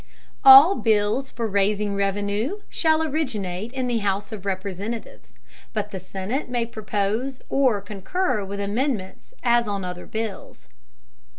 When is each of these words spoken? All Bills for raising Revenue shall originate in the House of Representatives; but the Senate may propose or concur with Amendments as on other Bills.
All 0.43 0.73
Bills 0.77 1.29
for 1.29 1.45
raising 1.47 1.95
Revenue 1.95 2.61
shall 2.69 3.03
originate 3.03 3.71
in 3.71 3.85
the 3.85 3.99
House 3.99 4.31
of 4.31 4.47
Representatives; 4.47 5.35
but 5.73 5.91
the 5.91 5.99
Senate 5.99 6.49
may 6.49 6.65
propose 6.65 7.39
or 7.49 7.81
concur 7.81 8.43
with 8.43 8.59
Amendments 8.59 9.35
as 9.43 9.67
on 9.67 9.85
other 9.85 10.07
Bills. 10.07 10.69